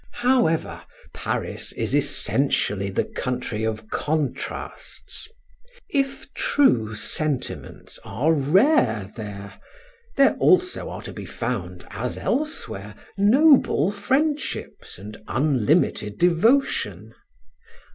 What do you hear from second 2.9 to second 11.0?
country of contrasts. If true sentiments are rare there, there also